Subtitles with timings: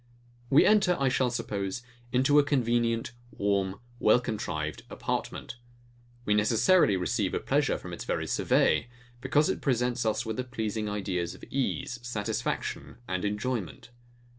[0.49, 5.57] We enter, I shall suppose, into a convenient, warm, well contrived apartment:
[6.25, 8.89] We necessarily receive a pleasure from its very survey;
[9.21, 13.91] because it presents us with the pleasing ideas of ease, satisfaction, and enjoyment.